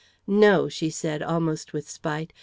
[0.25, 2.33] "No," she said, almost with spite.